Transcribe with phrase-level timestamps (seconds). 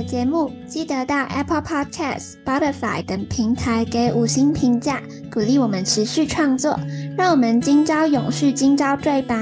[0.00, 6.74] 的节目记得到 Apple Podcast、Spotify 等平台给五星评价，鼓励我们持续创作。
[7.18, 9.36] 让我们今朝永续，今朝醉吧！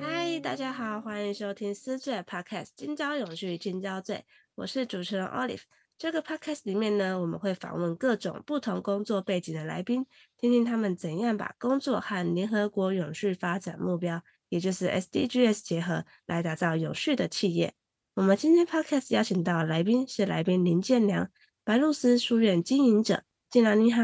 [0.00, 4.16] 嗨，大家好，欢迎收听思醉 Podcast《今朝永续，今朝醉》，
[4.54, 5.60] 我是主持人 Olive。
[6.04, 10.04] 这个 podcast 里面呢，我们会访问各种不同工作背景的来宾，
[10.36, 17.72] 听听他们怎样把工作和联合国永续发展目标，也就是 SDGs 结合，来打造有序的企业。
[18.16, 21.30] 我们今天 podcast 邀请到的来宾是来宾林建良，
[21.64, 23.22] 白鹭鸶书院经营者。
[23.48, 24.02] 建良你好。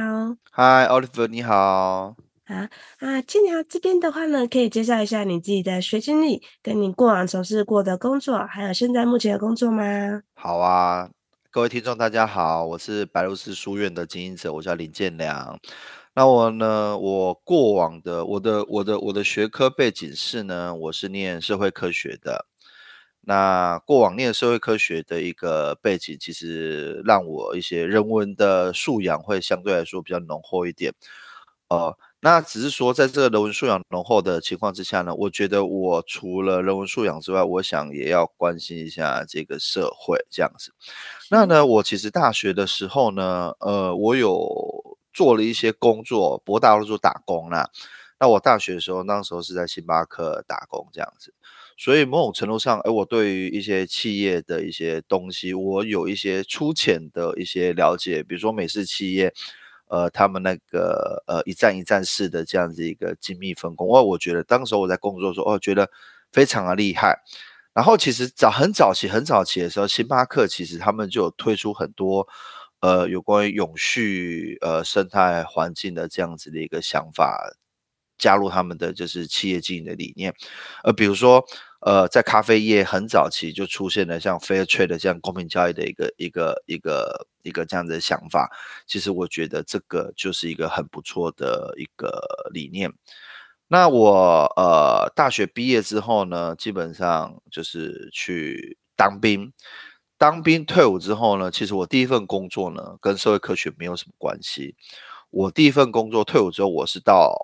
[0.53, 2.16] Hi Oliver 你好。
[2.47, 10.22] 啊啊，建良这边的话呢，可以介绍一下你自己的学经历，跟你过往从事过的工作，还有现在目前的工作吗？
[10.32, 11.10] 好啊。
[11.53, 15.59] 各位听众，大家好，我是白鹭寺书院的经营者，我叫林建良。
[16.15, 22.47] 那我呢，我过往的我的我的我的学科背景是呢，我是念社会科学的。
[23.23, 30.93] 那过往念社会科学的一个背景，其实让我一些人文的素养会相对来说比较浓厚一点。
[31.69, 31.97] 呃。
[32.22, 40.70] 那只是说，在这个人文素养浓厚的情况之下呢，我觉得我除了人文素养之外，我想也要关心一下这个社会这样子。
[41.30, 47.70] 那呢，我其实大学的时候呢，呃，我有做了一些工作，不过大多数打工啦。
[48.18, 51.32] 那我大学的时候，那时候是在星巴克打工这样子，
[51.78, 59.32] 所以某种程度上，哎，我对于一些企业的一些东西，我有一些粗浅的一些了解，比如说美式企业。
[59.91, 65.91] 呃，他们那个呃一站一站式的这样子一个精密分工，哦，我觉得当时我在工作的时候，哦，觉得
[66.31, 67.19] 非常的厉害。
[67.75, 72.27] 然后其实早很早期很早期的时候，星巴克其实他们就有推出很多
[72.81, 77.53] 呃有关于永续呃生态环境的这样子的一个想法，
[78.20, 80.32] 加入他们的就是企业经营的理念，
[80.84, 81.44] 呃，比如说。
[81.82, 88.50] 呃，在咖啡业很早期就出现了像 Fair Trade 这样公平交易的一个一个一个一个这样的想法。
[88.86, 92.92] 其实我觉得这个就是一个很不错的一个理念。
[93.66, 99.50] 那我呃大学毕业之后呢，基本上就是去当兵。
[100.19, 104.76] 当兵退伍之后呢，其实我第一份工作呢跟社会科学没有什么关系。
[105.30, 107.34] 我第一份工作退伍之后，我是到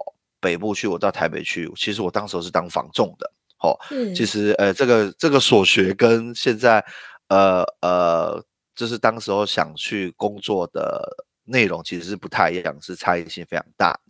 [0.41, 1.70] 北部去，我到台北去。
[1.76, 3.32] 其实我当时是当房仲的。
[3.58, 3.78] 好、哦，
[4.14, 6.84] 其实呃，这个这个所学跟现在
[7.28, 11.08] 呃呃，就是当时候想去工作的
[11.44, 14.00] 内容其实是不太一样，是差异性非常大的。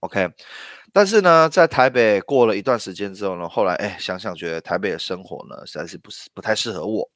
[0.00, 0.28] OK，
[0.92, 7.08] 但是呢，在台北过了一段时间之后呢，后来哎想想觉得台北的生活呢实在是不是不太适合我，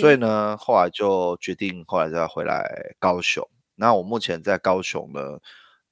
[0.00, 2.64] 所以呢后来就决定后来再回来
[3.00, 3.44] 高雄。
[3.74, 5.20] 那我目前在高雄呢。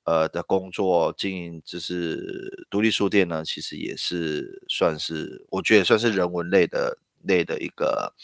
[0.07, 8.15] 呃的工作经营就是独立书店呢，其实也是算是，我觉得也算是人文类的类的一个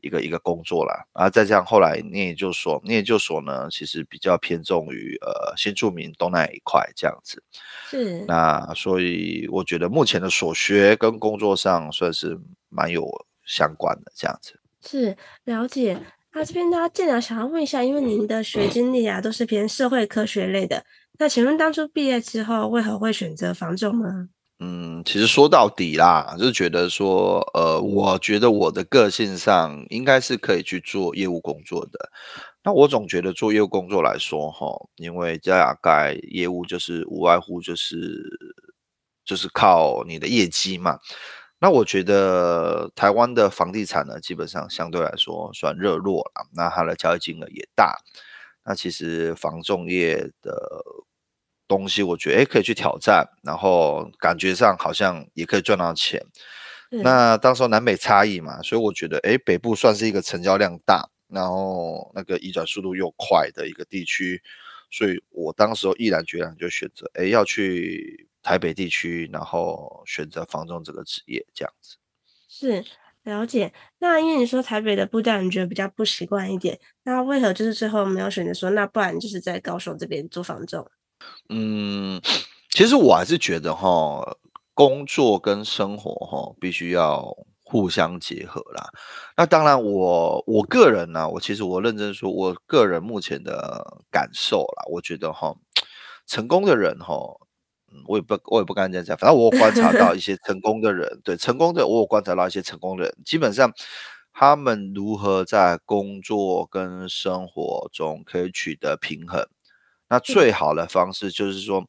[0.00, 1.04] 一个一个工作啦。
[1.12, 7.42] 然后再这样，后来念研究所，念研究所呢，其实比较偏重于呃新住民东南亚一块这样子。
[7.90, 8.24] 是。
[8.26, 13.08] 那所以我觉得目前的所学跟工作上算是蛮有
[13.44, 14.60] 相关的这样子。
[14.86, 16.00] 是，了解。
[16.36, 20.84] 那这边大家建良想要问一下，因为您的学经历啊，都是偏社会科学类的。
[21.18, 24.28] 那请问当初毕业之后，为何会选择房仲呢？
[24.60, 32.10] 嗯，其实说到底啦，就是觉得说，呃，我觉得我的个性上应该是可以去做业务工作的。
[32.62, 34.66] 那我总觉得做业务工作来说，哈，
[34.96, 38.22] 因为大概业务就是无外乎就是
[39.24, 40.98] 就是靠你的业绩嘛。
[41.58, 47.96] 那我觉得台湾的房地产呢，基本上相对来说算热络了，那它的交易金额也大。
[48.64, 50.82] 那其实防重业的
[51.68, 56.20] 东西，我觉得诶可以去挑战，然后感觉上好像也可以赚到钱。
[56.90, 64.40] 那当时候南北差异嘛，所以我觉得诶北部算是一个成交量大，然后那个移转速度又快的一个地区，
[64.90, 71.96] 所以我当时候毅然决然就选择诶要去台北地区，然后选择房仲这个职业这样子。
[72.48, 72.84] 是。
[73.24, 80.86] 了解，那因为你说台北的步调你觉得比较不习惯一点，那为何就是最后没有选择说，那不然就是在高雄这边做房仲？
[81.48, 82.20] 嗯，
[82.70, 84.36] 其实我还是觉得哈，
[84.74, 88.90] 工作跟生活哈，必须要互相结合啦。
[89.38, 95.54] 那当然我，我我个人呢，我其实我认真说，我个人目前的感受啦，我觉得哈，
[96.26, 97.16] 成功的人哈，
[98.06, 103.72] 我也不我也不敢这样讲，反正我有观察到一些成功的人，对成功的，我有观察到一些成功的人，基本上
[104.32, 109.46] 他们如何在工作跟生活中可以取得平衡。
[110.08, 111.86] 那最好的方式就是说。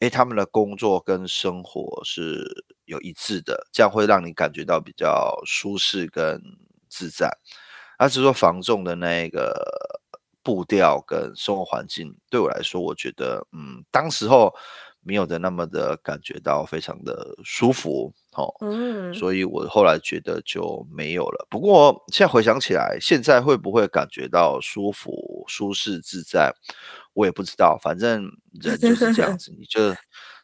[0.00, 6.38] 诶，他们的工作跟生活是有一致的，这样会让你感觉到比较舒适跟
[6.90, 7.30] 自在。
[7.96, 9.54] 而是说防重的那个
[10.42, 14.54] 步调跟生活环境，对我来说，我觉得，嗯，当时候
[15.06, 21.46] 没有的那么的感觉到非常的舒服，哦，嗯，所以我后来觉得就没有了。
[21.48, 26.52] 不过现在回想起来，现在会不会感觉到舒服、舒适、自在？
[27.12, 28.28] 我也不知道，反正
[28.60, 29.94] 人就 是这样子，你就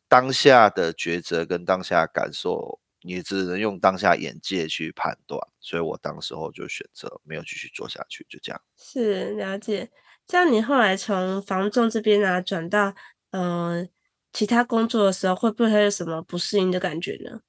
[0.09, 5.41] 当下的抉择跟当下感受，你只能用当下眼界去判断。
[5.61, 8.63] 所以我当时候就选择没有继续做下去，就这样。
[8.79, 9.91] 是了解，
[10.25, 12.95] 这样你后来从房仲这边啊转到
[13.33, 13.89] 嗯、呃、
[14.33, 17.41] 其他工作的时候，会不会有什么不适应的感觉呢？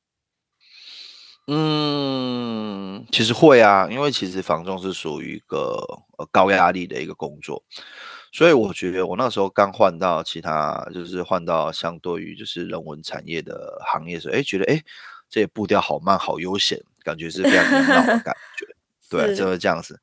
[1.47, 5.77] 嗯，其实会啊，因为其实房仲是属于一个
[6.17, 7.63] 呃高压力的一个工作。
[8.31, 14.81] 所以我觉得我那时候刚换到其他，就是换到相对于就是人文产业的行业的时候，哎，觉得哎，
[15.29, 18.65] 这些步调好慢，好悠闲，感觉是非常热闹的感觉，
[19.09, 19.99] 对，就是这样子。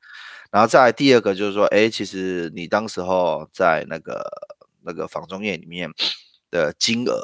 [0.51, 4.23] 然后再来第二个就是说，哎，其实你当时候在那个
[4.83, 5.91] 那个房仲业里面
[6.51, 7.23] 的金额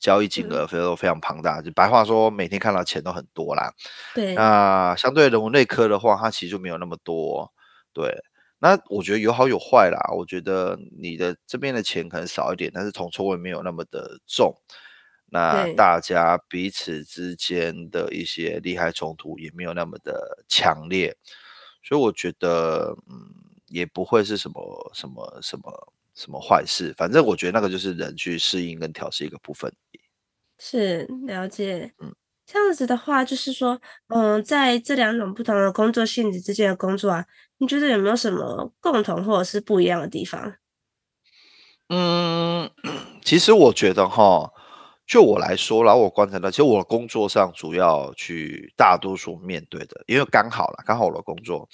[0.00, 3.70] 交易金额非常非常庞大，就白话说，每天看到钱都很多啦。
[4.14, 7.52] 对，那相对人文类科的话，它其实就没有那么多，
[7.92, 8.16] 对。
[8.60, 9.98] 那我觉得有好有坏啦。
[10.16, 14.54] 我觉得你的这边的钱可能少一点，但是铜臭味没有那么的重。
[15.26, 21.16] 那大家彼此之间的一些利害冲突也没有那么的强烈，
[21.82, 23.34] 所以我觉得嗯，
[23.66, 26.94] 也不会是什么什么什么什么坏事。
[26.96, 29.72] 反正我觉得那个就是人去适应跟调试一个部分。
[30.58, 32.14] 是，了解，嗯。
[32.46, 37.24] 这样子的话，就是说，嗯，在这两种不同的工作性质之间的工作啊，
[37.56, 40.56] 你觉得有没有什么共同或者是不一样的地方？
[41.88, 42.70] 嗯，
[43.24, 44.52] 其实我觉得哈，
[45.06, 51.66] 就我来说，然后我观察到，其实我工作上主要去大多数面对的，因为刚好了，刚好我的工作，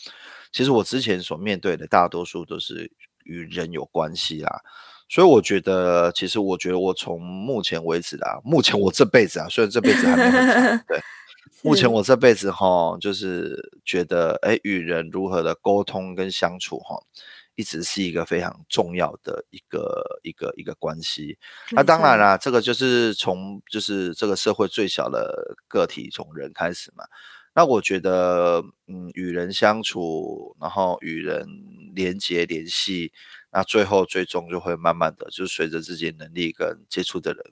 [0.53, 2.93] 其实我之前所面对的大多数都是
[3.25, 4.61] 与人有关系啦。
[5.09, 11.01] 所以我觉得，其实我觉得我从目前为止啊，目前我这辈子啊，虽然这辈子还没很长， 对，
[11.63, 16.97] 目前我这辈子哈，就是觉得，哎，与人如何的沟通跟相处哈，
[17.57, 21.37] 一直是一个非常重要的一个一个一个关系。
[21.73, 27.05] 那当然啦，这个就是从就是这个社会最小的个体，从人开始嘛。
[27.53, 31.47] 那我觉得，嗯，与人相处，然后与人
[31.95, 33.13] 连接联系。
[33.53, 37.45] 那最后最终就会慢慢的，就是随着自己能力跟接触的人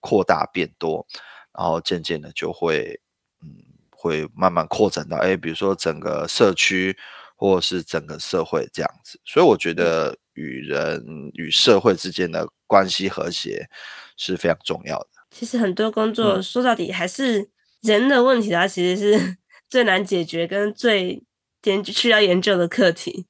[0.00, 1.06] 扩大变多，
[1.52, 2.98] 然后渐渐的就会，
[3.42, 3.48] 嗯，
[3.90, 6.96] 会慢慢扩展到，哎，比如说整个社区
[7.36, 9.20] 或者是整个社会这样子。
[9.26, 13.68] 所以我觉得与人与社会之间的关系和谐
[14.16, 15.08] 是非常重要的。
[15.30, 17.50] 其实很多工作说到底还是
[17.84, 19.36] 人的问题，它其实是
[19.70, 21.22] 最难解决跟最
[21.64, 23.26] 研需要研究的课题。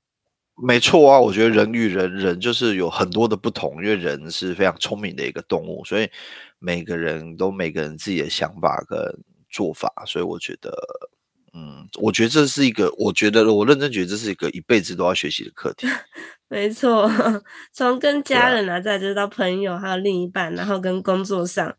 [0.56, 6.08] 没错啊，我觉得人与人，人就是有很多的不同，因为人是非常聪明的一个动物，所以
[6.60, 8.96] 每个人都每个人自己的想法跟
[9.50, 10.72] 做法，所以我觉得，
[11.54, 15.88] 嗯，我觉得这是一个，我觉得我认真觉得这是一个一辈子都要学习的课题。
[16.46, 17.10] 没错，
[17.74, 21.76] 从跟家人啊，再就是到朋友，还有另一半，然后跟工作上，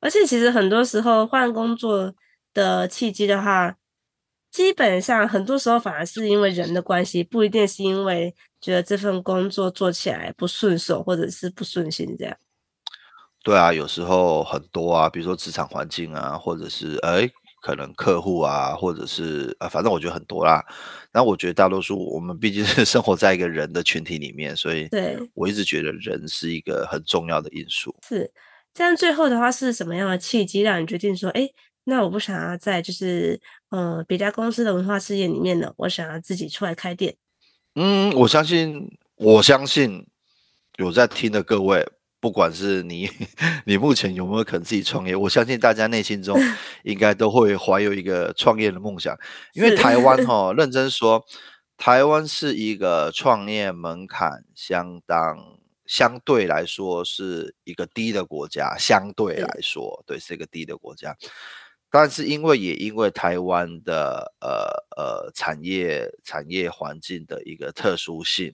[0.00, 2.12] 而且其实很多时候换工作
[2.56, 3.76] 的契机的话。
[4.52, 12.34] 基本上，很多时候反而是因为人的关系，不一定是因为觉得这份工作做起来不顺手或者是不顺心这样。
[13.44, 20.64] 对啊，有时候很多啊，比如说职场环境啊，或者是哎，可能客户啊，或者是啊，反正我觉得很多啦。
[21.12, 27.94] 那我觉得大多数我们毕竟是 生活在一个人的群体里面，所以对我一直觉得人是一个很重要的因素。
[28.08, 28.32] 是
[28.72, 31.50] 这样，最后的话是什么样的契机让你决定说，哎？
[31.88, 37.16] 那我不想要在就是呃别家公司的文化事业里面呢，我想要自己出来开店。
[37.76, 40.04] 嗯，我相信，我相信
[40.78, 41.88] 有在听的各位，
[42.18, 43.08] 不管是你
[43.66, 46.36] 你目前有没有可能自己创业，我相信大家内心中
[46.82, 49.16] 应该都会怀有一个创业的梦想。
[49.54, 51.24] 因为台湾 哈，认真说，
[51.76, 55.36] 台湾是一个创业门槛相当
[55.86, 61.16] 相对来说是一个低的国家，相对来说，对，是一个低的国家。
[61.98, 68.52] 但是因为也因为台湾的呃呃产业产业环境的一个特殊性，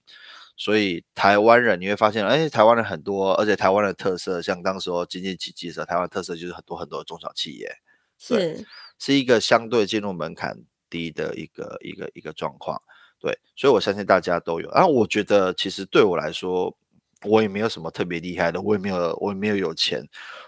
[0.56, 7.68] 所以台湾人你会发现，哎，台湾人很多，而且台湾的特色，像当时候经济奇迹的时候，台湾特色就是很多很多中小企业，
[8.16, 8.64] 是
[9.00, 10.56] 是一个相对进入门槛
[10.88, 12.80] 低的一个一个一个状况，
[13.18, 14.70] 对，所以我相信大家都有。
[14.70, 16.76] 然后我觉得其实对我来说，
[17.24, 20.02] 我也没有什么特别厉害的，我也没有我也没有有钱。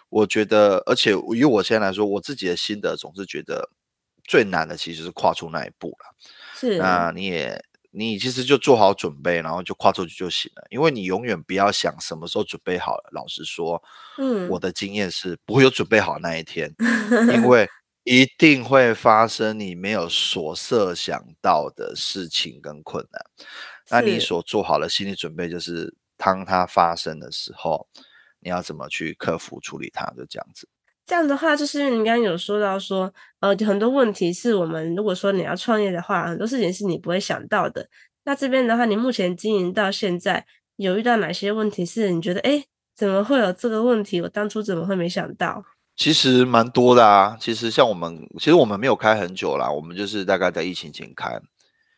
[0.08, 3.68] 我觉得，而且以我现在来说，我自己的心得总是觉得
[4.22, 6.14] 最难的其实是跨出那一步了。
[6.54, 10.64] 是，那你也你其实就做好准备，然后就跨出去就行了。
[10.70, 13.10] 因为你永远不要想什么时候准备好了。
[13.12, 13.82] 老实说，
[14.18, 16.72] 嗯，我的经验是不会有准备好那一天，
[17.34, 17.68] 因为
[18.04, 23.20] 一定会发生你没有所设想到的事情跟困难。
[23.90, 27.88] 那你所做好的心理准备就是，当它发生的时候。
[28.46, 30.04] 你要怎么去克服处理它？
[30.14, 30.68] 就这样子。
[31.06, 37.88] 这样的话，就是你刚刚有说到说，呃，很多问题是我们如果说你要创业的话，很多事情是你不会想到的。
[38.24, 40.44] 那这边的话，你目前经营到现在，
[40.76, 42.62] 有遇到哪些问题是你觉得，哎，
[42.94, 44.20] 怎么会有这个问题？
[44.20, 45.64] 我当初怎么会没想到？
[45.96, 47.38] 其实蛮多的啊。
[47.40, 51.40] 其实像我们，其实我们没有开很久啦，我们就是大概在疫情前开，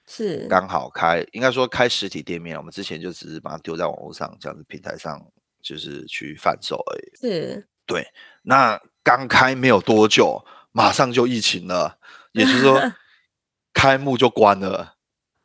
[0.08, 2.56] 是刚好开，应该说开实体店面。
[2.56, 5.24] 我们之前就只是把它丢在网络上，这样子平台上。
[5.62, 8.06] 就是去贩售而已，是，对。
[8.42, 11.98] 那刚开没有多久，马上就疫情了，
[12.30, 12.80] 也就是说，
[13.74, 14.94] 开幕就关了，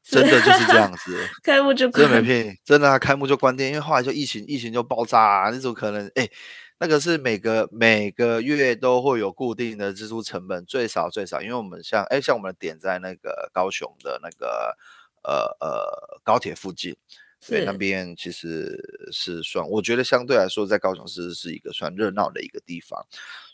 [0.04, 1.28] 真的就是这样子。
[1.42, 6.30] 开幕就关，真的没骗你，真的啊，开幕就关店，因为后来就疫情，疫情就爆炸啊，那种可能，哎，
[6.82, 14.76] 那个是每个每个月都会有固定的支出成本，最少最少，因为我们像，哎，像我们的点在那个高雄的那个
[15.24, 16.98] 呃呃高铁附近。
[17.40, 23.04] 所以那边其实是算，我觉得相对来说，在高雄市是一个算热闹的一个地方。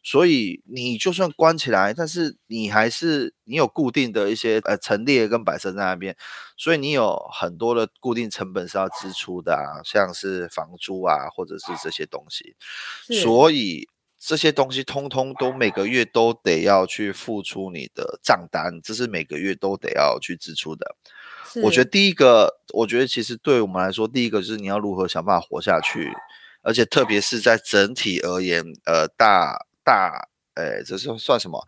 [0.08, 6.16] 所以你就算关起来，但是你还是你有固定的一些呃陈列跟摆设在那边，
[6.56, 12.56] 所以你有很多的固定成本是要支出的啊，像是房租啊，或者是这些东西。
[13.22, 13.86] 所以
[14.18, 20.96] 这些东西通通都每个月都得要去付出你的账单，这是每个月都得要去支出的。
[21.62, 26.14] 我觉得第一个，我觉得其实对我们来说，第一个就是你要如何想办法活下去，
[26.62, 31.66] 而且特别是在整体而言，呃，大大，哎，这是算什么？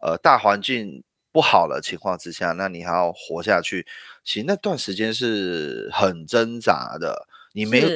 [0.00, 3.86] 呃，大环境不好的情况之下，那你还要活下去，
[4.24, 7.26] 其实那段时间是很挣扎的。
[7.52, 7.88] 你没有，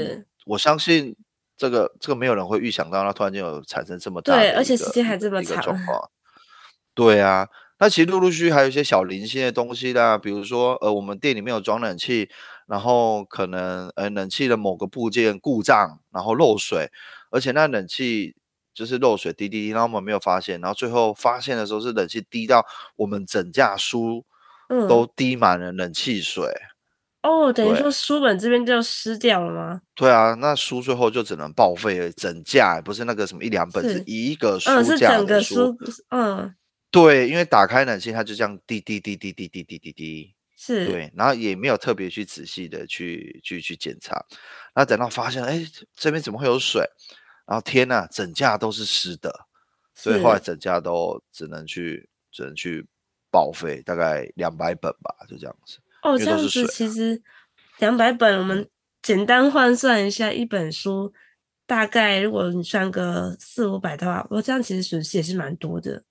[0.45, 1.17] 我相信
[1.57, 6.11] 这个这个没有人会预想到，那突然间有产生这么大的，对，而且时间还这么长，状况。
[6.95, 7.49] 对啊。
[7.79, 12.29] 那其实陆陆续续还有一些小零星的东西啦，比如说，呃，我们店里面有装冷气，
[12.69, 16.93] 然后可能，呃，冷气的某个部件故障，然后漏水，
[17.33, 18.37] 而且那冷气
[18.75, 22.65] 就是漏水滴滴滴，然后我们没有发现，然后最后发现的时候是冷气滴到
[22.97, 24.25] 我们整架书，
[24.89, 26.45] 都滴满了冷气水。
[27.25, 29.81] 嗯、哦，等于说书本这边就湿掉了吗？
[29.95, 35.79] 对啊，那书最后就只能报废了，整架不是那个什么一两本，是，是一个书架的书，嗯，是整个书，
[36.11, 36.55] 嗯。
[36.91, 44.15] 对，因为打开冷气，它就这样滴滴滴滴滴滴滴滴滴，是对，然后也没有特别去仔细的去去去检查，
[44.75, 45.65] 然后等到发现，哎，
[45.97, 46.85] 这边怎么会有水？
[47.47, 49.47] 然后天呐，整架都是湿的，
[49.95, 52.87] 所以后来整架都只能去只能去
[53.31, 55.79] 报废，大概两百本吧，就这样子。
[56.03, 57.23] 哦，这样子其实
[57.79, 58.69] 两百本，我们
[59.03, 61.13] 简单换算一下，一本书
[61.67, 66.05] 大概如果你算个四五百的话，我这样其实损失也是蛮多的。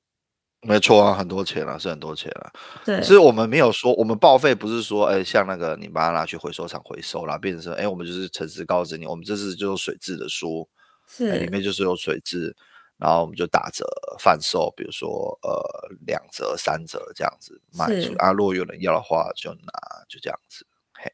[0.63, 2.51] 没错啊，很多钱了，是很多钱了。
[2.85, 10.69] 对，所以我们没有说，我们报废不是说，哎，像那个你把它拿去回收厂回收啦，变成说，哎，我们就是诚实告知你，我们这是就是水质的书，
[11.11, 12.55] 是里面就是有水质，
[12.97, 13.85] 然后我们就打折
[14.17, 15.61] 贩售，比如说呃
[16.07, 18.31] 两折、三折这样子卖出啊。
[18.31, 19.71] 如果有人要的话，就拿，
[20.07, 20.65] 就这样子。
[20.93, 21.11] 嘿，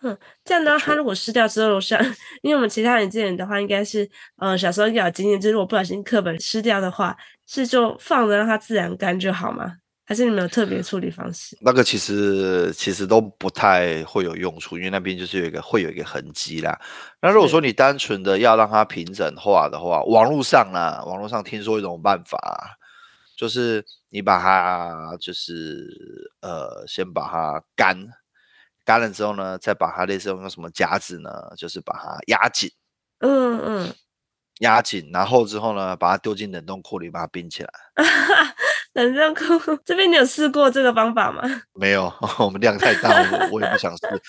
[0.00, 2.00] 嗯，这样的话，它如果湿掉之后，像
[2.42, 7.16] 因为我们其他人之前的话，应该是，呃，小时候有经验，就是如果不小心课本湿掉的话。
[7.46, 9.76] 是就放着让它自然干就好吗？
[10.06, 11.56] 还是你们有特别处理方式？
[11.60, 16.78] 那个其实其实都不太会有用处，因为那边就是有一个会有一个痕迹啦。
[17.22, 22.38] 那如果说你单纯的要让它平整化的话，网络上啦，网络上听说一种办法，
[23.36, 25.88] 就是你把它就是
[26.42, 27.96] 呃先把它干
[28.84, 32.70] 干了之后呢，再把它类似用什么夹子呢，就是把它压紧。
[33.20, 33.94] 嗯嗯。
[34.60, 37.70] 压紧，然后之后呢，把它丢进冷冻库里，把它冰起来。
[38.94, 39.42] 冷热库
[39.84, 41.42] 这边你有试过这个方法吗？
[41.74, 44.22] 没有， 我们量太大，了我也不想试。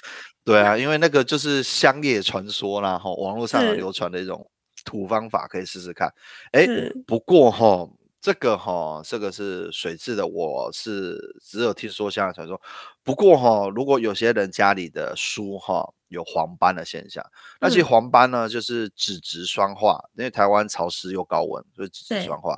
[0.44, 4.48] 对啊，因为那个就是乡野传说啦，哈，网络上流传的一种
[4.84, 6.12] 土方法，可以试试看。
[6.52, 6.68] 哎，
[7.06, 7.88] 不过哈，
[8.20, 12.60] 这个哈，这个是水质的，我是只有听说乡野传说。
[13.04, 17.24] 不过哈，如果有些人家里的书哈有黄斑的现象，
[17.62, 22.58] 那其实黄斑呢就是脂质酸化，因为台湾潮湿又高温，所以脂质酸化。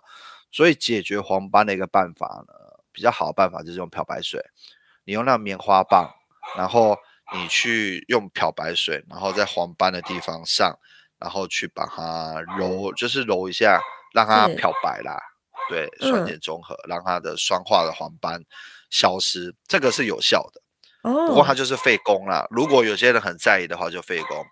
[0.57, 2.53] 所以解决黄斑的一个办法呢，
[2.91, 4.43] 比较好的办法就是用漂白水。
[5.03, 6.09] 你用那棉花棒，
[6.55, 6.97] 然后
[7.31, 10.75] 你去用漂白水，然后在黄斑的地方上，
[11.19, 13.79] 然后去把它揉，就是揉一下，
[14.15, 15.15] 让它漂白啦。
[15.69, 18.43] 对，酸碱中和，让它的酸化的黄斑
[18.89, 20.61] 消失，这个是有效的。
[21.03, 22.47] 不过它就是费工啦。
[22.49, 24.43] 如果有些人很在意的话，就费工。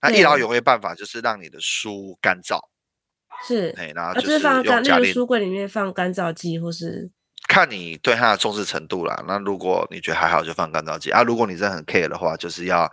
[0.00, 2.58] 那一劳永逸办法就是让你的书干燥。
[3.46, 7.10] 是，然后就是放干，那个书柜里面放干燥剂，或是
[7.48, 9.24] 看你对它的重视程度啦。
[9.26, 11.22] 那如果你觉得还好，就放干燥剂啊。
[11.22, 12.90] 如果你真的很 care 的话，就是要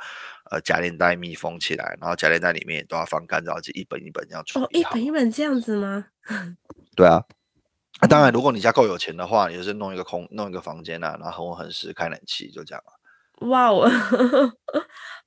[0.50, 4.66] 呃夹链袋密封起来，然后夹链袋里面都要放干燥剂，一本一本这样处理。
[4.66, 6.06] 哦，一本一本这样子吗？
[6.96, 7.24] 对啊。
[8.00, 12.84] 啊、当然，如果你家够有钱的话，你就是弄一个空，弄一个房间啊，然后恒温恒湿开冷气，就这样。
[13.42, 13.90] 哇哦。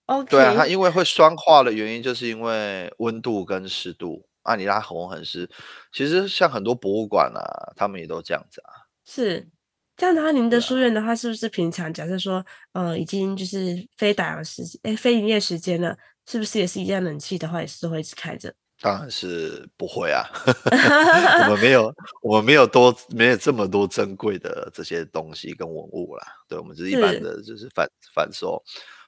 [0.07, 0.31] OK。
[0.31, 4.25] 对啊，它因为会酸化的原因，就是因为温度跟湿度。
[4.43, 5.49] 啊，你拉恒温恒湿，
[5.93, 8.73] 其实像很多博物馆啊，他们也都这样子啊。
[9.05, 9.49] 是
[9.97, 18.55] 这样的话，您的书院的话，是不是平常假设说，呃，已经就是非打烊时间，哎，非营业时间了，是不是也是一样冷气的话，也是会一直开着？
[18.81, 20.25] 当然是不会啊，
[21.45, 21.93] 我们没有，
[22.23, 26.27] 我们没有多，没有这么多珍贵的这些东西跟文物啦。
[26.49, 28.63] 对，我们就是一般的，就是反反售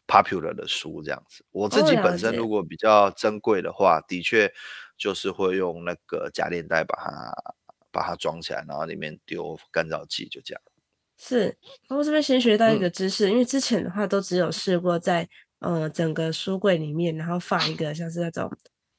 [0.06, 1.42] popular 的书这样子。
[1.52, 4.52] 我自己本身如果比较珍贵的话，的确。
[4.96, 7.32] 就是会用那个夹链袋把它
[7.90, 10.62] 把它装起来，然后里面丢干燥剂，就这样。
[11.18, 11.56] 是，
[11.88, 15.28] 然后这边先学到一个知识，嗯、因为之前的话都只有试过在
[15.60, 18.50] 呃整个书柜里面，然后放一个像是那种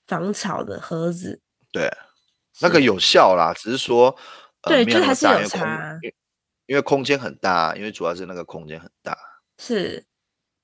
[0.08, 1.42] 防潮的盒子。
[1.72, 1.90] 对，
[2.62, 4.16] 那个有效啦，只是说、
[4.62, 6.00] 呃、对，就还是有差，
[6.66, 9.18] 因为空间很大，因为主要是那个空间很大。
[9.58, 10.06] 是。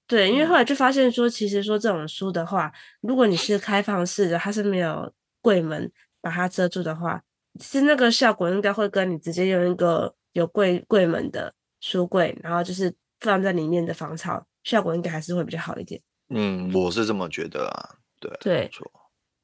[0.07, 5.13] 对，因为后来就发现说，其实说这种书的话，如果你是开放式的，它是没有。
[5.41, 7.21] 柜门把它遮住的话，
[7.59, 16.01] 其实那个效果应该会跟你直接用一个有柜柜门的书柜，然后就是放在里面的防潮，效果应该还是会比较好一点。
[16.29, 17.95] 嗯，我是这么觉得啊。
[18.19, 18.91] 对对，没错。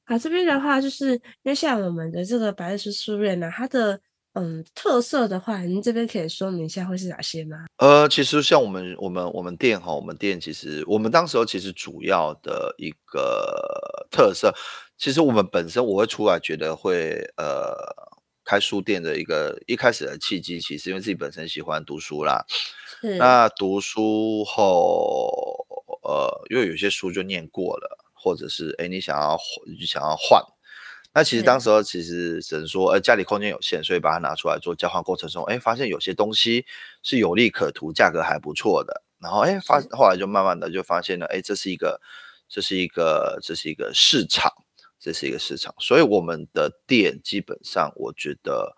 [0.06, 4.00] 好，这边的话就是因为像我们的这个白石书书院呢，它的。
[4.38, 7.68] 嗯，特色的话，您这边可以说明一下会是哪些吗？
[7.78, 14.54] 呃，其实像我们我们我们店哈，我们店其实我们当时候其实主要的一个特色，
[15.06, 17.76] 其实我们本身我会出来觉得会呃
[18.44, 22.44] 开书店的一个一开始的契机，其实因为自己本身喜欢读书啦。
[23.20, 25.64] 那读书后，
[26.02, 30.44] 呃，因为有些书就念过了，或者是哎你想要你就想要换。
[31.14, 36.66] 那其实当时候其实只能说，呃，家里空间有限，所以把它拿出来做交换过程中，哎，发现有些东西
[37.04, 39.04] 是有利可图，价格还不错的。
[39.20, 42.02] 然后，哎，发后来就慢慢的就发现了，哎，这是一个，
[42.50, 44.52] 这是一个，这是一个市场，
[45.06, 45.72] 这是一个市场。
[45.78, 48.76] 所以我们的店基本上，我觉得，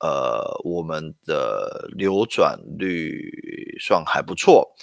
[0.00, 4.74] 呃，我们的流转率算还不错。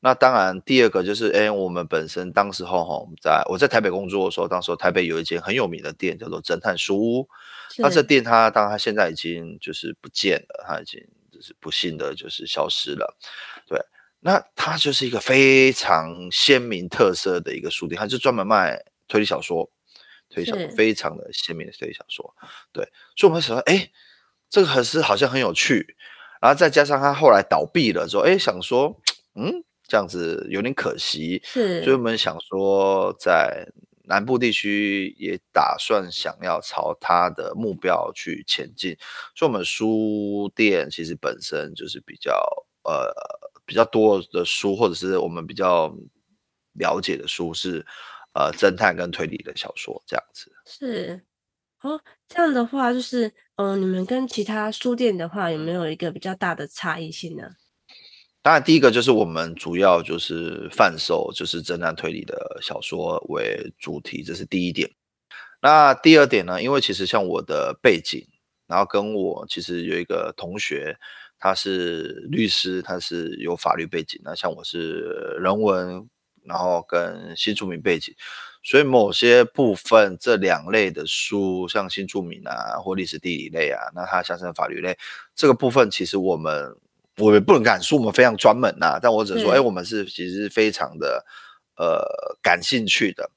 [0.00, 7.26] 那当然，第二个就是，哎，我们本身当时候哈，我们在我在台北工作的时候，当时候台北有一间很有名的店，叫做侦探书屋。
[7.78, 11.00] 那这店它当然它现在已经就是不见了，它已经
[11.32, 13.16] 就是不幸的就是消失了。
[13.66, 13.80] 对，
[14.20, 18.78] 那它就是一个非常鲜明特色的一个书店，它就专门卖
[19.08, 19.70] 推理小说，
[20.34, 22.34] 推理小说非常的鲜明的推理小说。
[22.72, 22.84] 对，
[23.16, 23.90] 所以我们想说，哎，
[24.50, 25.96] 这个很是好像很有趣。
[26.40, 29.00] 然后再加上他后来倒闭了之后，哎，想说，
[29.34, 29.64] 嗯。
[29.86, 33.68] 这样子有点可惜，是，所以我们想说，在
[34.04, 38.96] 南部地区也打算想要朝他的目标去前进，
[39.36, 42.32] 所以我们书店其实本身就是比较
[42.84, 43.12] 呃
[43.66, 45.94] 比较多的书，或者是我们比较
[46.72, 47.84] 了解的书是
[48.34, 50.52] 呃侦探跟推理的小说这样子。
[50.66, 51.22] 是，
[51.80, 57.44] 哦，这样的话就是，嗯、呃，你们跟其他书店的话有没有一个比较大的差异性呢？
[58.42, 64.90] 当然，第一个就是我们主要就是贩售就是侦探推理的小说为主题，这是第一点。
[65.62, 66.62] 那第二点呢？
[66.62, 68.22] 因为其实像我的背景，
[68.66, 70.94] 然后跟我其实有一个同学，
[71.38, 74.20] 他是律师，他是有法律背景。
[74.22, 76.06] 那像我是人文，
[76.44, 78.14] 然后跟新住民背景，
[78.62, 84.96] 所以某些部分这两类的书，像新住民啊或历史地理类啊，那它相称法律类
[85.34, 86.76] 这个部分，其实我们
[87.18, 91.24] 我们不能敢说我们非常专门呐、啊，但我只能说，哎、欸，我们是其实是非常的
[91.76, 93.30] 呃感兴趣的。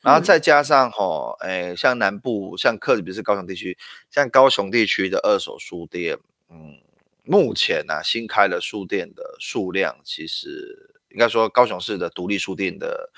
[0.00, 3.76] 然后再加上吼，哎，像南部像克里比是高雄地区，
[4.10, 6.16] 像高雄地区的二手书店，
[6.48, 6.78] 嗯，
[7.24, 13.10] 目前呢、啊、新开的书店的数量，其实应该说高雄市的独立书店的。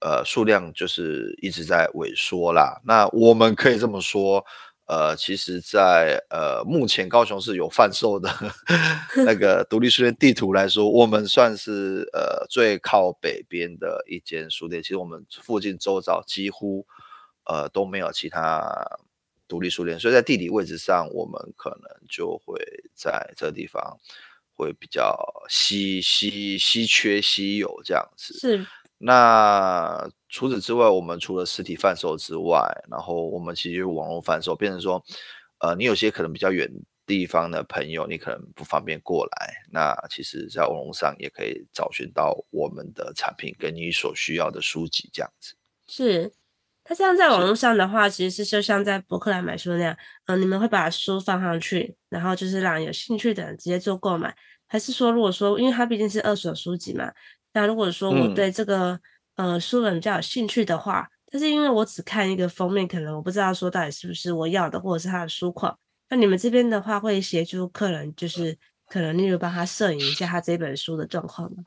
[0.00, 2.80] 呃，数量就是一直在萎缩啦。
[2.84, 4.44] 那我们可以这么说，
[4.86, 8.30] 呃，其实在，呃目前高雄市有贩售的
[9.26, 14.80] 那个独立书店地图来说，我们算是呃最靠北边的一间书店。
[14.80, 16.86] 其实我们附近周遭几乎
[17.46, 18.72] 呃都没有其他
[19.48, 22.62] 独立书店，所以在地理位置上，我们可能就会
[22.94, 23.98] 在这地方
[24.58, 25.16] 会比较
[25.48, 28.34] 稀稀稀缺稀有这样子。
[28.38, 28.66] 是。
[29.00, 35.00] 那除此之外，我们除了实体贩售之外，然后我们其实有网络贩售，变成说，
[35.60, 36.68] 呃，你有些可能比较远
[37.06, 45.54] 地方的朋友，你可能不方便过来，那其实在网络上也可以找寻到我们的产品跟你所需要的书籍这样子。
[45.86, 46.32] 是，
[46.88, 49.92] 他这样在网络上的话，其实是就像在博客来买书那样，
[50.24, 54.34] 嗯、呃，你们会把书放上去，然后就是让有兴趣的人直接做购买，
[54.66, 57.12] 还是说，如果说，因为它毕竟是二手书籍嘛。
[57.52, 58.98] 那如果说我对这个、
[59.36, 65.78] 嗯、呃书本比较有兴趣的话，但是因为我只看一个封面，可能我不知道说到底是不是我要的，或者是它的书况。
[66.08, 68.56] 那你们这边的话，会协助客人，就是
[68.88, 71.64] 可能例如帮他摄影一下他这本书的状况吗？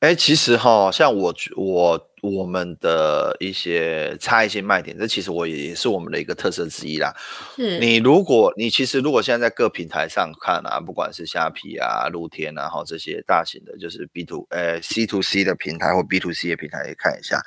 [0.00, 7.14] 哎，其实哈，像我我我们的一些差异性卖点，这其实我也也是我们的一个特色之一啦。
[7.56, 17.40] 是你如果你其实如果现在在各平台上看啊，不管是虾皮啊、露天啊，哈这些大型的，就是 B to 呃 C to C 的平台或 B to C 的平台，看一下。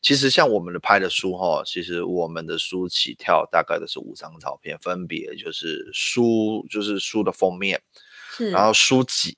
[0.00, 7.82] 其实像我们的拍的书哈，其实我们的书起跳大概都是五张照片，分别就是书就是书的封面，
[8.30, 9.36] 是然后书籍，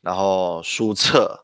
[0.00, 1.43] 然后书册。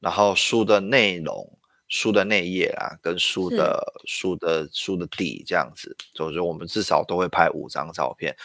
[0.00, 1.58] 然后书的内容、
[1.88, 8.36] 书的内页啊，跟书的书的书的底这样子，就是我们至少都会拍五张照片。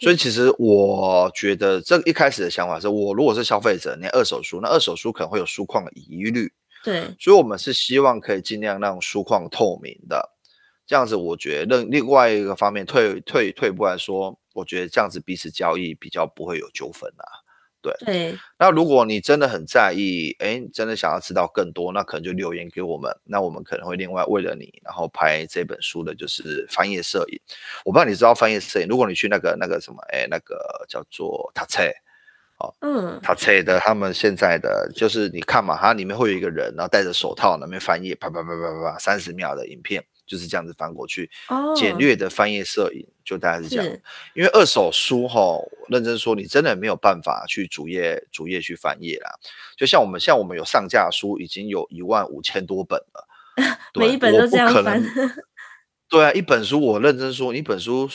[0.00, 6.52] 所以其实我觉得这一开始的想法是，我如果是消费者，那二手书，那二手书可能会有书况的疑虑。
[6.84, 10.30] 对，所以我们是希望可以尽量让书况透明的，
[10.84, 17.41] 这样子我觉得另另外一个方面退退退一步来说，我觉得这样子彼此交易比较不会有纠纷啊。
[17.82, 27.40] 对，对，那如果你真的很在意，哎，真的想要知道更多，那可能就留言给我们，那我们可能会另外为了你，然后拍这本书的就是翻页摄影。
[27.84, 31.82] 我不知道你知道翻页摄影，如果你去那个那个什么，哎，那个叫做塔车，
[32.58, 40.04] 哦，嗯，塔车的他们现在的就是你看嘛，它里面会有一个人，然后戴着手套那边翻页，啪啪啪啪啪啪，三十秒的影片。
[40.26, 43.86] 就是这样子翻过去，哦、简略的翻页摄影就大概是这样。
[44.34, 45.58] 因为二手书哈，
[45.88, 49.30] 认真说，你真的没有办法去主页主页去翻页啦。
[49.76, 53.28] 就像我们像我们有上架书，已经有一万五千多本了，
[53.94, 55.02] 每一本都这样翻。
[56.08, 58.08] 对啊，一本书我认真说，一本书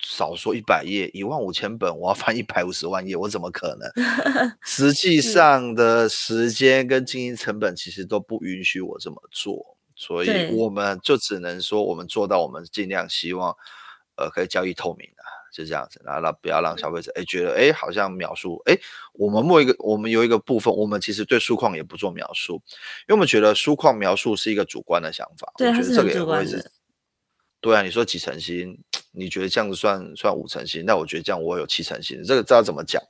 [0.00, 3.90] 少说一百页，一万五千本，我要翻一百五十万页，我怎么可能？
[4.62, 9.73] 实际上的时间跟经营成本其实都不允许我这么做。
[10.04, 13.56] 所以我们就只能说，我们做到，我们尽量希望，
[14.16, 18.78] 呃，可以交易透明啊，就这样子，然后不要让消费者哎觉得哎好像描述哎，
[19.14, 22.60] 我们某一个我们有一个部分，我们其实对书况也不做描述，
[23.06, 26.70] 因为我们觉得书况描述是一个主观的想法，对，我觉得这个也会是，
[27.62, 28.78] 对啊，你说几成新，
[29.12, 33.02] 你觉得这样子算算五成新，那我觉得这样我有七成新，这个知道怎么讲，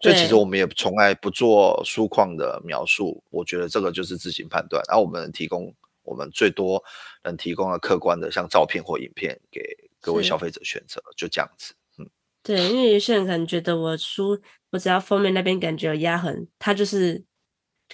[0.00, 5.74] 所以其实我们也从来不做书况的描述，我觉得这个就是自行判断，然后我们提供。
[6.06, 6.82] 我们最多
[7.24, 9.60] 能提供的客观的，像照片或影片给
[10.00, 11.74] 各位消费者选择，就这样子。
[11.98, 12.08] 嗯，
[12.42, 14.40] 对，因为有些人可能觉得我书，
[14.70, 17.22] 我只要封面那边感觉有压痕，它就是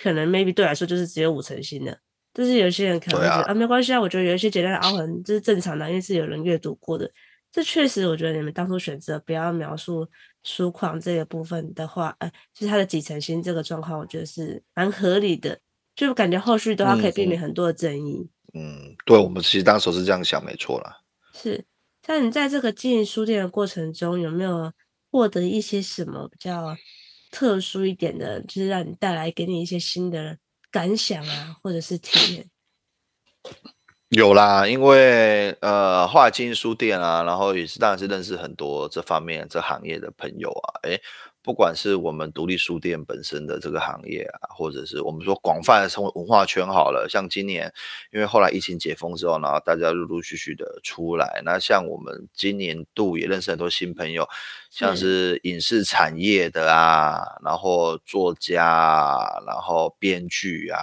[0.01, 1.99] 可能 maybe 对来说就是只有五成新的。
[2.35, 7.11] 但是有些人可能觉得啊，啊，没关系啊，我觉得有一些简单的凹痕这是正常的，因为是有人阅读过的。
[7.51, 10.09] 这确实，我觉得你们当初选择不要描述
[10.43, 15.61] 书况这个部分的话，呃，就是它的几成新这个状况，我觉得是蛮合理的。
[16.03, 18.29] 就感觉后续的话可以避免很多的争议。
[18.55, 20.99] 嗯，嗯，对，我们其实当时是这样想，没错啦。
[21.33, 21.65] 是，
[22.05, 24.73] 像你在这个经营书店的过程中，有没有
[25.13, 26.77] 获得一些什么比较
[27.31, 30.37] 特殊一点的，就是让你带来给你一些新的
[30.73, 32.51] 感想啊，或者是体验？
[34.09, 41.01] 有啦，因为呃，后来经营书店啊，然后也是当然是认识很多这方面这行业的朋友啊，诶
[41.43, 47.73] 不管是我们独立书店本身的这个行业啊，或者是我们说广泛的从文化圈好了，像今年，
[48.13, 54.29] 因为后来疫情解封之后，然后大家陆陆续续的出来，那像我们今年度也认识很多新朋友，
[54.71, 60.79] 像是影视产业的啊，然后作家啊，然后编剧啊。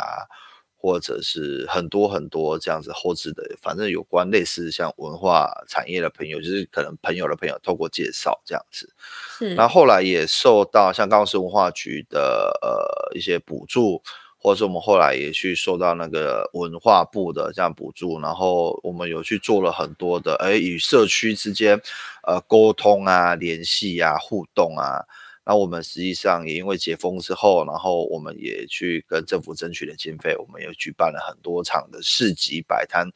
[0.81, 8.89] 或者是很多很多这样子后置的，反正有关类似像文化产业的朋友，就是可能朋友的朋友透过介绍这样子，
[9.37, 9.53] 是。
[9.55, 14.01] 然后后来也受到像高雄市文化局的呃一些补助，
[14.37, 21.81] 或者是我们后来也去受到那个文化部的这样补助，然后我们有去做了很多的，哎，与社区之间
[22.25, 25.03] 呃沟通啊、联系啊、互动啊。
[25.49, 33.09] 那我们实际上也因为解封之后，然后我们也去跟政府争取了经费，我们也举办了很多场的市集摆摊，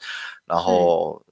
[0.48, 1.24] 然后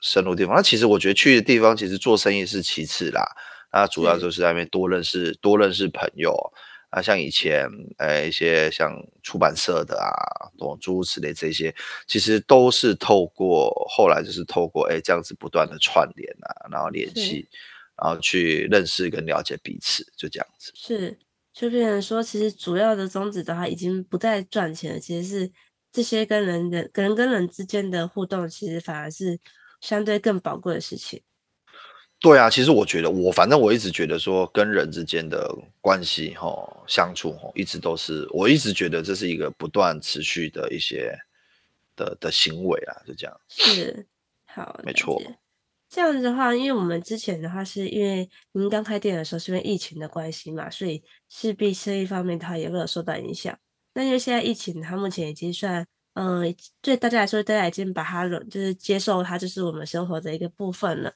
[0.00, 0.56] 深入地方。
[0.56, 3.22] 那其实我觉得去的地方，其实做生意是其次啦，
[3.70, 6.34] 那主要就是在那边多认识多认识朋友
[6.88, 10.08] 啊，像以前呃一些像出版社的啊，
[10.80, 11.74] 诸如此类这些，
[12.06, 17.46] 其实都是透过后来就是透过哎这样子不断的串联啊，然后联系。
[18.02, 20.70] 然后去认识跟了解彼此，就这样子。
[20.74, 21.18] 是，
[21.52, 25.00] 就变成说，其实主要的宗旨的话，已经不再赚钱了。
[25.00, 25.52] 其实是
[25.92, 29.38] 这些跟人人、人跟人之间的互动，其实反而是
[29.80, 31.22] 相对更宝贵的事情。
[32.18, 36.50] 对啊，其实我觉得，我反正我一直觉得说，跟人之间的关系哈，
[36.86, 41.14] 相处哈，一直都是，我一直觉得这是一个不断持续的一些
[41.94, 43.40] 的的行为啊，就这样。
[43.48, 44.06] 是，
[44.46, 45.20] 好，没错。
[45.88, 53.56] 这样子的话，因为我们之前的话，是因为您刚开店的时候是因为疫情的关系嘛，所以势必生意方面它也会有受到影响。
[53.94, 61.12] 那因为现在疫情，它目前已经算，嗯、对大家来说，大家已经把它就是接受它，就是我们生活的一个部分了。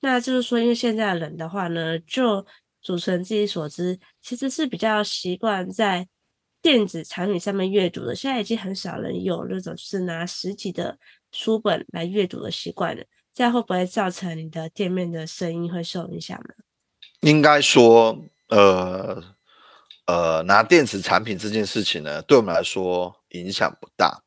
[0.00, 2.44] 那就是说，因为现在的人的话呢，就
[2.82, 6.08] 主持人自己所知，其实是比较习惯在
[6.60, 8.14] 电子产品上面阅读的。
[8.14, 10.98] 现在已经很少人有那种就是拿实体的
[11.30, 13.04] 书本来阅读的习惯了。
[13.34, 16.54] 这样会不会造成你的店面的生意会受影响呢？
[17.20, 18.16] 应该说，
[18.48, 19.20] 呃
[20.06, 24.22] 呃，拿电子产品这件事情呢，对我们来说影响不大。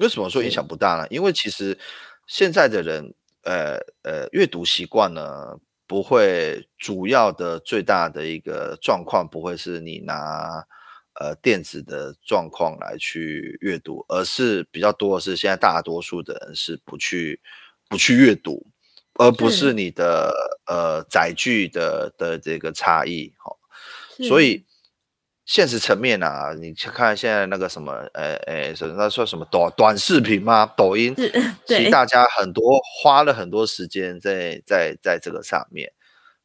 [0.00, 1.06] 为什么说影响不大呢？
[1.10, 1.78] 因为其实
[2.26, 10.66] 现在的人，呃呃，阅读习惯呢，不会主要的最大的一个状况，不会是你拿
[11.20, 17.40] 呃电子的状况来去阅读，而是比较多的是现在大多数的人是不去。
[17.90, 18.64] 不去阅读，
[19.18, 20.32] 而不是你的
[20.66, 23.52] 呃载具的的这个差异哈，
[24.28, 24.64] 所以
[25.44, 30.64] 现实层面啊，你去看现在那个什么，呃呃，什么他说什么短短视频吗？
[30.76, 31.12] 抖音，
[31.66, 35.92] 其实大家很多花了很多时间在在在这个上面，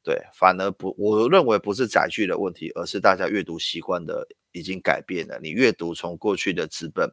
[0.04, 5.40] 对，反而不，我认为不是载具的问题，而是大家阅读习惯的已经改变了。
[5.44, 7.08] 你阅读从过去的纸本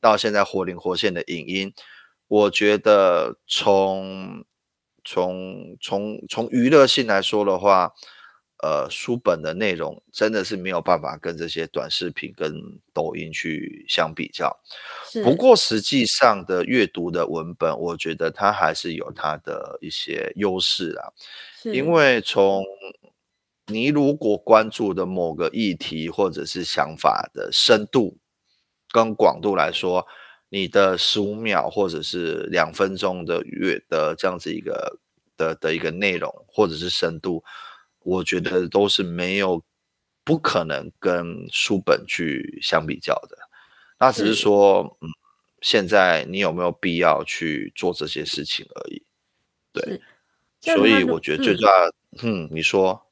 [0.00, 1.74] 到现在活灵活现的影音。
[2.26, 4.44] 我觉得从
[5.04, 7.92] 从从从娱乐性来说的话，
[8.62, 12.50] 呃，书本的内容真的是没有办法跟这些短视频跟
[12.94, 14.58] 抖音去相比较。
[15.22, 21.12] 不过实际上的阅读的文本，我觉得它还是有它的一些优势啊。
[21.64, 22.64] 因为从
[23.66, 28.16] 你如果关注的某个议题或者是想法的深度
[28.90, 30.06] 跟广度来说。
[30.54, 35.00] 你的十五秒或者是两分钟的阅的这样子一个
[35.36, 37.42] 的的一个内容或者是深度，
[38.04, 39.60] 我觉得都是没有
[40.22, 43.36] 不可能跟书本去相比较的。
[43.98, 45.08] 那只是说，嗯，
[45.60, 49.02] 现在你有没有必要去做这些事情而已。
[49.72, 50.00] 对，
[50.60, 51.88] 所以我觉得最重要，
[52.22, 53.04] 嗯，嗯，你说，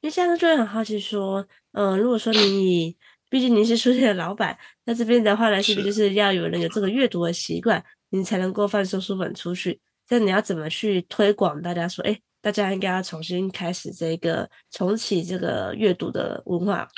[0.00, 2.96] 因为现在就会很好奇说，嗯、呃，如果说你。
[3.34, 9.80] 毕竟您是书店的老板，那这边的话呢，是不是就是要有人有这个阅读的习惯，你才能够贩售书本出去？
[10.06, 11.60] 这你要怎么去推广？
[11.60, 16.88] 大家说，哎，大家应该要重新开始这个重启这个阅读的文化。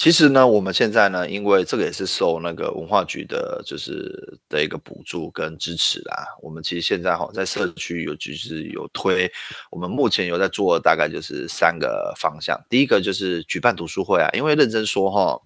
[0.00, 6.26] 其实呢，我们现在呢，因为这个也是受那个文化局的，就是的一个补助跟支持啦。
[6.40, 9.30] 我们其实现在哈，在社区有就是有推，
[9.70, 12.58] 我们目前有在做，大概就是三个方向。
[12.70, 15.38] 第一个就是举办读书会啊，因为认真说哈，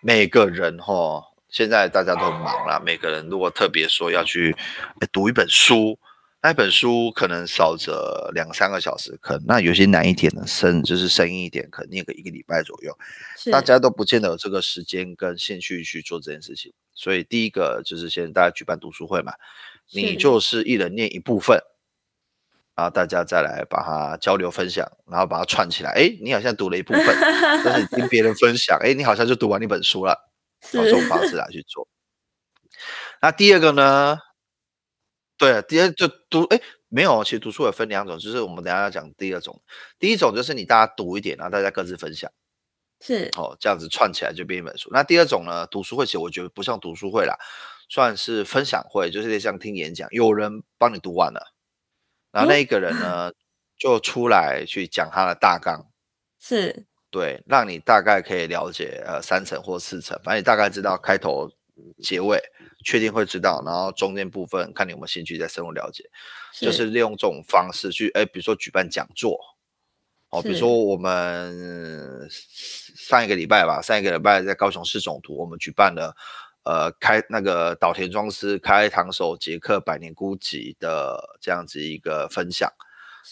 [0.00, 4.56] 每个人哈，现在大家都忙啦，每个人如果特别说要去
[5.12, 5.98] 读一本书。
[6.44, 12.94] 那本书可能少则两三个小时，可能那有些难一点的深就是深一点，可能念个一个礼拜左右，
[13.50, 16.70] 大家都不见得有这个时间跟兴趣去做这件事情。
[16.92, 19.32] 所以第一个就是先大家举办读书会嘛，
[19.90, 21.58] 你就是一人念一部分，
[22.76, 25.92] 然后大家再来把它交流分享，然后把它串起来。
[25.92, 27.06] 哎，你好像读了一部分，
[27.64, 30.30] 但是你听别人分享，哎，你好像就读完一本书了。
[30.72, 31.88] 用这种方式来去做。
[33.22, 34.18] 那第二个呢？
[35.36, 39.62] 对，第二就读，哎，没有，其实读书也分两种，就是我们等下要讲第二种。
[39.98, 42.30] 第一种就是你大家读一点，然后大家各自分享。
[43.00, 44.88] 是哦，这样子串起来就变一本书。
[44.92, 45.66] 那第二种呢？
[45.66, 47.36] 读书会其实我觉得不像读书会啦，
[47.90, 51.52] 算是分享会，就是得像听演讲，有人帮你读完了，
[52.30, 53.34] 然后那一个人呢、 嗯、
[53.76, 55.84] 就出来去讲他的大纲，
[56.40, 61.50] 是对，让你大概可以了解呃三层或四层，反正你大概知道开头、
[62.02, 62.40] 结尾，
[62.84, 66.04] 确定会知道，然后中间部分看你有没有兴趣再深入了解，
[66.52, 66.86] 是就是。
[66.86, 69.38] 利用这种方式去，哎，比如说举办讲座。
[70.30, 76.12] 哦，比如说我们上一个礼拜吧，上一个礼拜在高雄市总图，我们举办了
[76.64, 82.68] 呃开那个岛田庄司开膛手杰克百年孤寂的这样子一个分享，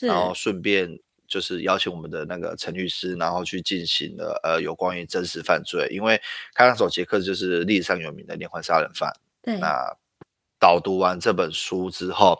[0.00, 0.96] 然后顺便
[1.32, 6.20] 就是邀请我们的那个陈律师，然后去进行了呃有关于真实犯罪，因为
[6.54, 9.96] 开膛手杰克就是历史上有名的连环杀人犯，对，那
[10.58, 12.38] 导读完这本书之后。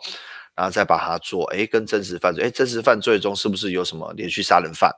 [0.55, 4.91] 然后再把它做，哎，跟真实犯罪，哎，真实犯罪中是不是有什么连续杀人犯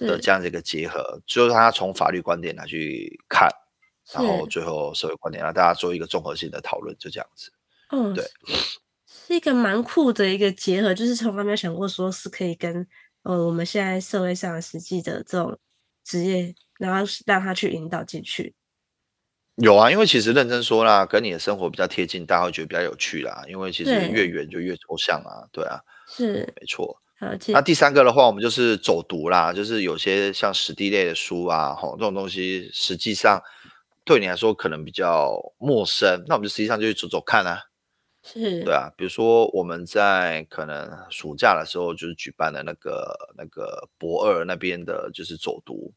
[0.00, 1.20] 的这样的一个结合？
[1.26, 3.50] 就是他从法律观点来去看，
[4.14, 7.52] 然后最后社会观点，让大家做一个综合性的讨论，就这样子。
[7.90, 8.24] 嗯，对，
[9.06, 12.86] 是一个蛮酷的一个结合，就是从来没有想过说是可以跟
[13.22, 15.58] 呃我们现在社会上实际的这种
[16.04, 18.54] 职业，然后让他去引导进去。
[19.56, 23.42] 有啊，因为其实认真说啦，跟你的生活比较贴近，大家会觉得比较有趣啦。
[23.48, 27.02] 因为其实越远就越抽象啊，对，对啊，是没错。
[27.48, 33.42] 那第三个的话，我们就是走读啦，就是有些像史地类的书啊，吼这种东西，实际上
[34.04, 37.60] 对你来说可能比较陌生，那我们就实际上就去走走看啊。
[38.32, 45.92] 是，对啊，比如说我们在可能暑假的时候，就是举办了那个那个博二那边的，就是走读，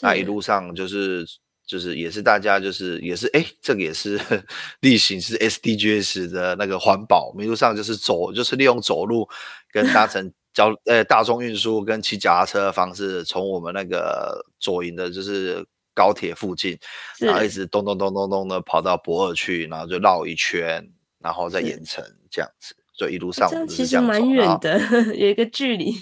[0.00, 1.26] 那一路上就是。
[1.68, 4.18] 就是也是大家就是也是哎，这个也是
[4.80, 9.28] 例行是 SDGs 的那个环保，一路上就是走，就是利用走路
[9.70, 16.78] 跟搭 乘交呃大众运输跟骑脚踏车的方式，从我们那个左营的就是高铁附近，
[17.20, 20.82] 然后一直咚咚咚咚咚的跑到博二去，然后就绕一圈，
[21.20, 24.78] 然后再盐城这样子，就一路上我们是这样走，其实蛮远的，
[25.16, 25.92] 有一个距离。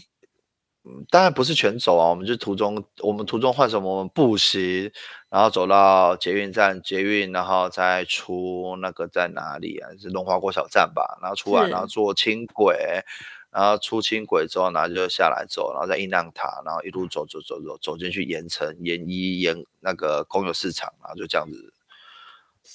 [0.88, 3.92] 嗯，当然不是全走啊，我们就途中我们途中换什么？
[3.92, 4.90] 我们步行。
[5.28, 9.90] 然后走到捷运站，捷运，然后再出那个在哪里啊？
[10.00, 11.18] 是龙华国小站吧？
[11.20, 13.02] 然后出来，然后坐轻轨，
[13.50, 21.72] 然后出轻轨之后，然后就下来走，然后在印浪塔，然后一路走走走走走进去盐城、盐一、盐那个公有市场，然后就这样子。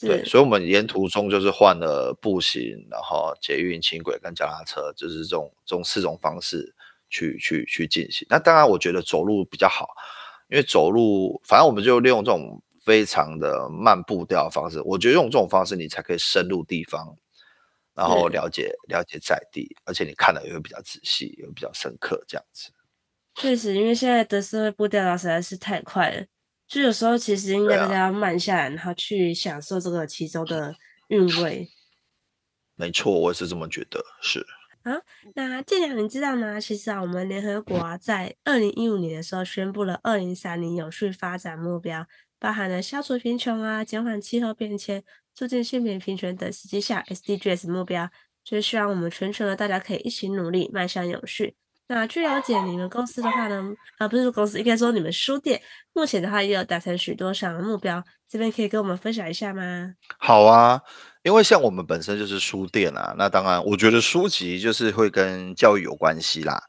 [0.07, 6.73] 对，所以我们沿途中就是换了步行，然后捷运、轻轨跟脚踏车，就是这种这种四种方式
[7.09, 8.25] 去去去进行。
[8.29, 9.87] 那当然，我觉得走路比较好。
[10.49, 14.81] 因为走路，反正我们就利用这种非常的慢步调的方式。
[14.83, 17.15] 我觉得用这种方式，你才可以深入地方，
[17.95, 22.69] 然后了解了解在地，而且你看的也会比较仔细，也会比较深刻，这样子。
[23.35, 26.25] 确实，因为现在的社会步调实在是太快了，
[26.71, 30.73] 就有时候其实应该大家要慢下来，然后去享受这个其中的
[31.09, 31.69] 韵味。
[32.75, 34.39] 没错，我也是这么觉得，是。
[34.83, 34.93] 啊，
[35.35, 36.61] 那建良，你知道吗？
[36.61, 42.07] 其实啊，我们联合国啊，在二零一五年的时候宣布了二零三零永续发展目标，
[42.39, 45.03] 包含了消除贫穷啊、减缓气候变迁、
[45.35, 48.09] 促进性别平权等实际下 SDGs 目标，
[48.45, 51.57] 就是希望我们全球的大家可以一起努力，迈向永续。
[51.93, 53.61] 那据了解，你们公司的话呢，
[53.97, 59.93] 啊，不是公司，应该说你们书店，目前的话也有达成许多项目标，这边可以跟我们分享一下吗？
[60.17, 60.81] 好啊。
[61.23, 66.63] 因为像我们本身就是书店啊，那当然，我觉得书籍就是会跟教育有关系啦。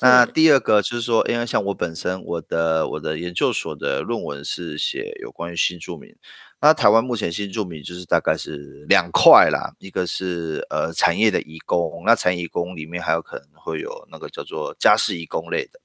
[0.00, 6.14] 那第二个就是说，因为像我本身，我的我的研究所的论文是写有关于新住民。
[6.60, 15.80] 那台湾目前新住民就是大概是两块啦，一个是呃产业的移工，那产业移工里面还有可能会有那个叫做家事移工类的。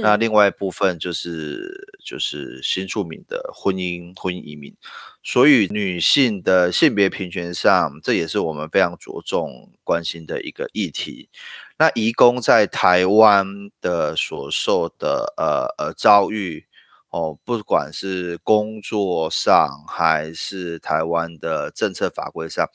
[0.00, 4.74] 那另外一部分就是就是新住民的婚姻婚姻移民。
[5.22, 11.28] 所以女性的性别平权上，这也是我们非常着重关心的一个议题。
[11.76, 13.46] 那移工在台湾
[13.80, 16.64] 的所受的呃呃遭遇
[17.10, 22.68] 哦，不管是工作上还是台湾的政策法规上，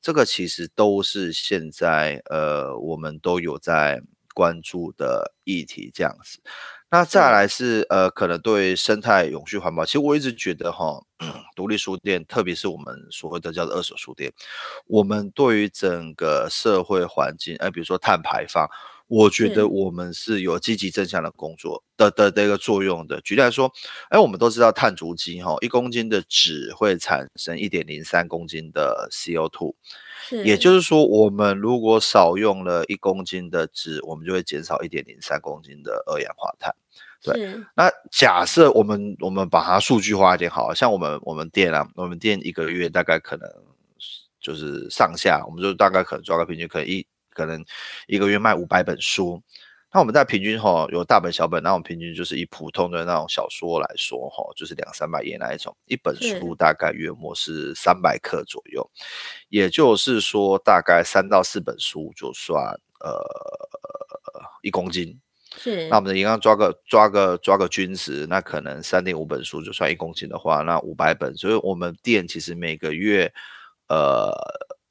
[0.00, 4.02] 这个其实都是现在呃我们都有在
[4.34, 5.90] 关注的议题。
[5.94, 6.40] 这样子，
[6.90, 11.00] 那再来是呃，可能对生态永续环保，其实我一直觉得哈，
[11.54, 14.32] 独立书店，特别是我们所谓的叫做二手书店，
[14.86, 18.68] 我们对于整个社会环境，哎，比如说碳排放，
[19.08, 23.20] 我觉得我们是有积极正向的工作的的的一个作用的。
[23.20, 23.72] 举例来说，
[24.10, 29.74] 哎，我们都知道碳足迹哈，一公斤的纸会产生一点零三公斤的 CO2。
[30.44, 36.74] 也就是说，我们如果少用了一公斤的纸，我们就会减少一点零三公斤的二氧化碳。
[37.22, 43.48] 对，那假设我们我们把它数据化一点，好像我们我们店啊，我们店一个月大概可能
[44.40, 47.62] 就是上下，我们就大概可能抓个平均，可能一可能
[48.06, 49.42] 一个月卖五百本书。
[49.92, 58.90] 那我们在平均哈，有大本小本，那我们平均就是以普通的那种小说来说哈，就是两三百页那一种，一本书大概约莫是三百克左右，
[59.48, 62.62] 也就是说大概三到四本书就算
[63.00, 63.22] 呃
[64.62, 65.18] 一公斤。
[65.56, 73.32] 是，那我们的营养抓个抓个抓个均值，那可能三点五本书就算一公斤的话，那五百本，所以我们店其实每个月
[73.88, 74.30] 呃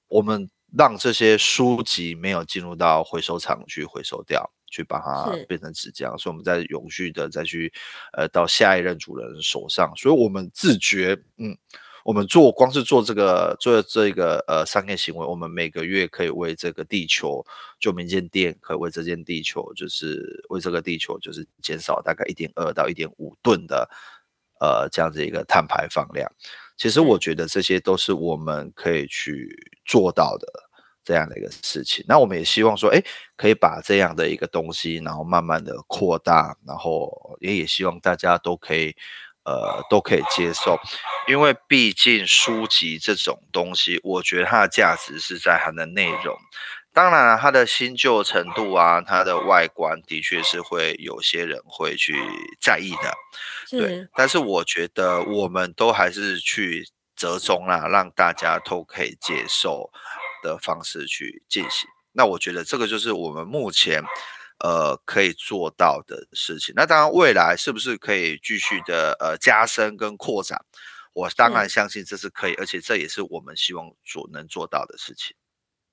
[0.07, 4.51] 我们让这些书籍没有进入到回收厂去回收掉。
[4.67, 7.71] 去把它变成纸浆，所以我们在永续的再去，
[8.11, 11.57] 呃，到下一任主人手上，所以我们自觉，嗯，
[12.03, 17.45] 我们做光是做这个做这个呃商业行为，我们每个月可以为这个地球，
[17.79, 23.89] 就民间店可以为这间地球，就是为这个地球，就是减少大概一点二到一点五吨的
[24.59, 26.29] 呃这样子一个碳排放量。
[26.75, 29.55] 其实我觉得这些都是我们可以去
[29.85, 30.64] 做到的。
[31.05, 33.01] 这样的一个事情，那我们也希望说，哎，
[33.37, 38.95] 可以把这样的一个东西，然后慢慢的扩大，然后也也希望大家都可以，
[39.43, 40.77] 呃，都可以接受，
[41.27, 46.35] 因为毕竟书籍这种东西，我觉得它的价值是在它的内容，
[46.91, 52.15] 当然了，它的新旧程度啊，它的外观的确是会有些人会去
[52.59, 53.13] 在意的，
[53.69, 59.91] 对，但是我觉得我们都还是去折中啦，让大家都可以接受。
[60.45, 64.03] 的方式去进行，那我觉得这个就是我们目前
[64.59, 66.71] 呃可以做到的事情。
[66.77, 70.63] 那当然，未来是不是可以继续的呃加深跟扩展？
[71.13, 75.35] 我当然相信这是可以，而且这也是我们希望所能做到的事情。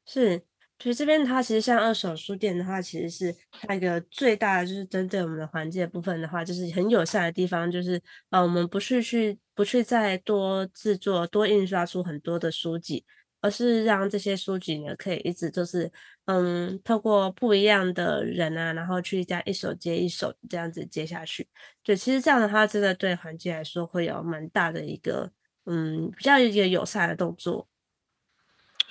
[0.05, 0.45] 是，
[0.81, 13.05] 所以这边它其实像二手书店的话，其实是它一个最大的就是针对我们的环境的部分的话，就是很友善的地方，就是呃我们不去去不去再多制作多印刷出很多的书籍。
[13.43, 15.93] 而是让这些书籍呢，可以一直就是，
[16.25, 21.47] 嗯，透过不一样的人啊，然后去这样一手接一手这样子接下去。
[21.83, 25.31] 对，其实这样的话，真的对环境来说会有蛮大的一个，
[25.67, 27.69] 嗯，比较一个友善的动作。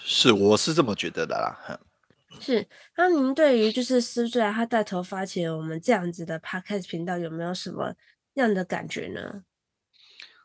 [0.03, 1.79] 是，我是这么觉得的啦。
[2.39, 7.93] 是，那您对于就是思缀他带头发起我们这样子的 Podcast 频道，有没有什么
[8.35, 9.43] 样的感觉呢？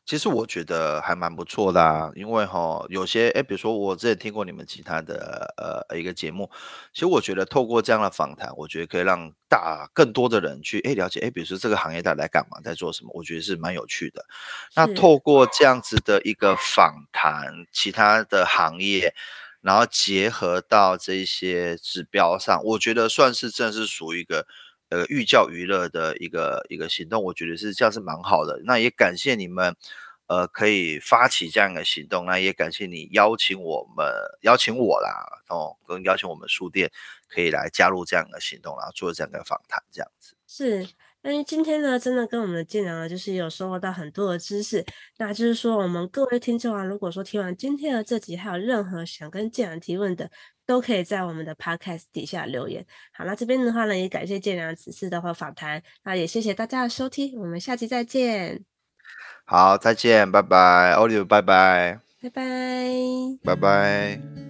[0.07, 5.52] 其实我觉得还蛮不错的啊，因为哈有些哎，比如说我之前听过你们其他的
[5.90, 6.48] 呃一个节目，
[6.92, 14.24] 其实我觉得透过这样的访谈，我觉得可以让大更多的人去哎了解哎，比如说这个行业在来干嘛，在做什么，我觉得是蛮有趣的。
[14.76, 19.12] 那透过这样子的一个访谈，其他的行业，
[19.61, 24.46] 然后结合到这些指标上，我觉得算是正是属于一个。
[24.89, 28.61] 呃，寓教于乐的一个一个行动，我觉得是这样是蛮好的。
[28.64, 29.74] 那也感谢你们，
[30.26, 32.24] 呃，可以发起这样一个行动。
[32.24, 34.07] 那也感谢你邀请我们，
[34.43, 36.91] 邀请我啦，哦，跟邀请我们书店
[37.28, 40.37] 可以来加入这样的行动，然后做这样的访谈，这样子。
[40.47, 40.89] 是。
[41.22, 44.84] 那今天呢，真的跟我们的建良呢，就是有收获到很多的知识。
[45.16, 50.30] 那就是说，我们各位听众啊，如果说听完今天的这集，还有任何想跟建良提问的，
[50.66, 52.84] 都可以在我们的 podcast 底下留言。
[53.12, 55.82] 好，那这边的话呢，也感谢建良此次的访谈。
[56.02, 58.64] 那也谢谢大家的收听，我们下期再见。
[59.44, 62.92] 好，再见，拜拜，Olive，拜拜，拜拜，
[63.44, 64.45] 拜拜。